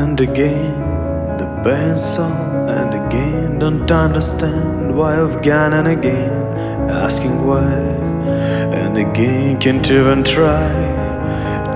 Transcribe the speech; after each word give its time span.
And 0.00 0.18
again, 0.18 1.36
the 1.36 1.96
so 1.98 2.24
and 2.24 2.94
again, 2.94 3.58
don't 3.58 3.90
understand 3.92 4.96
why 4.96 5.20
I've 5.20 5.42
gone 5.42 5.74
and 5.74 5.88
again, 5.88 6.42
asking 6.88 7.46
why, 7.46 7.70
and 8.80 8.96
again, 8.96 9.60
can't 9.60 9.90
even 9.90 10.24
try 10.24 10.72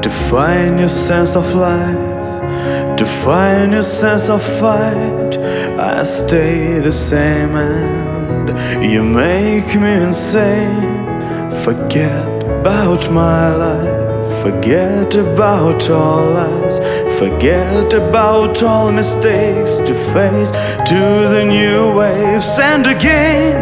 to 0.01 0.09
find 0.09 0.81
your 0.81 0.89
sense 0.89 1.37
of 1.37 1.55
life, 1.55 2.97
to 2.97 3.05
find 3.05 3.73
your 3.73 3.83
sense 3.83 4.31
of 4.31 4.43
fight. 4.43 5.37
I 5.79 6.03
stay 6.05 6.81
the 6.81 6.93
same, 6.93 7.55
and 7.57 8.91
you 8.91 9.03
make 9.03 9.79
me 9.79 9.93
insane. 10.03 11.51
Forget 11.63 12.43
about 12.43 13.13
my 13.13 13.55
life. 13.55 13.94
Forget 14.43 15.15
about 15.15 15.89
all 15.91 16.33
lies, 16.35 16.79
forget 17.19 17.93
about 17.95 18.63
all 18.63 18.93
mistakes 18.93 19.79
to 19.79 19.95
face 19.95 20.51
to 20.91 21.01
the 21.35 21.45
new 21.45 21.95
waves. 21.97 22.59
And 22.59 22.87
again, 22.87 23.57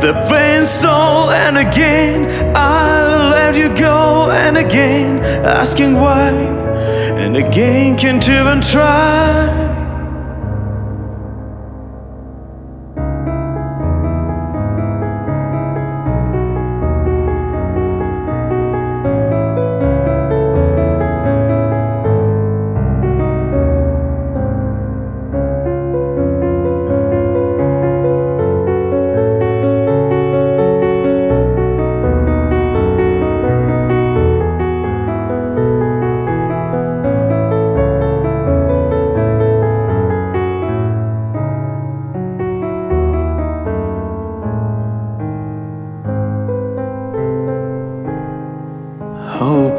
the 0.00 0.12
pain 0.28 0.64
soul, 0.64 1.30
and 1.30 1.58
again, 1.58 2.26
I'll 2.56 3.30
let 3.30 3.54
you 3.54 3.68
go. 3.76 4.30
And 4.30 4.56
again, 4.56 5.20
asking 5.44 5.94
why, 5.94 6.30
and 7.22 7.36
again, 7.36 7.96
can't 7.96 8.28
even 8.28 8.60
try. 8.60 9.69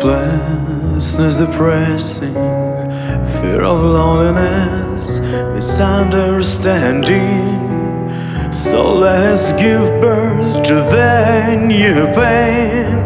Hopelessness, 0.01 1.37
depressing, 1.37 2.33
fear 2.33 3.61
of 3.61 3.83
loneliness, 3.83 5.19
misunderstanding. 5.53 8.51
So 8.51 8.95
let's 8.95 9.51
give 9.51 10.01
birth 10.01 10.63
to 10.63 10.73
that 10.73 11.61
new 11.61 12.07
pain, 12.15 12.97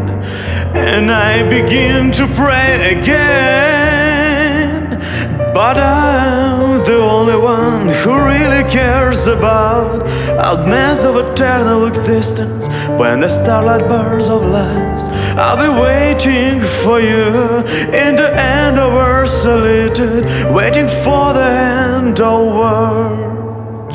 and 0.73 1.11
I 1.11 1.43
begin 1.49 2.13
to 2.13 2.27
pray 2.27 2.97
again. 2.97 3.84
But 5.55 5.77
I'm 5.77 6.79
the 6.79 6.99
only 6.99 7.37
one 7.37 7.87
who 7.87 8.13
really 8.13 8.63
cares 8.69 9.27
about 9.27 10.03
outness 10.37 11.05
of 11.05 11.15
eternal 11.15 11.89
distance 11.89 12.67
when 12.99 13.21
the 13.21 13.29
starlight 13.29 13.87
bursts 13.87 14.29
of 14.29 14.41
lives. 14.41 15.07
I'll 15.37 15.55
be 15.55 15.69
waiting 15.81 16.59
for 16.59 16.99
you 16.99 17.63
in 18.03 18.17
the 18.17 18.35
end 18.37 18.77
of 18.77 18.95
our 18.95 19.25
solitude, 19.25 20.25
waiting 20.53 20.89
for 20.89 21.31
the 21.31 21.47
end 21.95 22.19
of 22.19 22.53
world 22.53 23.93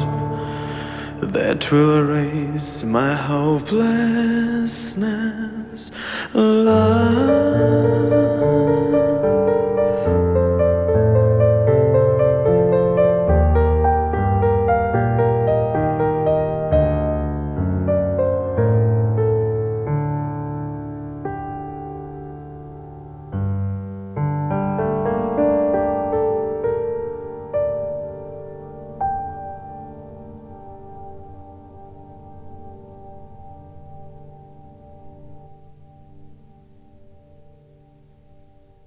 that 1.34 1.70
will 1.70 1.98
erase 1.98 2.82
my 2.84 3.14
hopelessness. 3.14 5.92
Love. 6.32 7.99